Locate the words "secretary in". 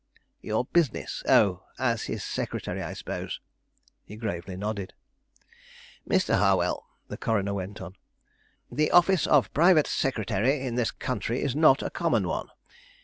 9.85-10.73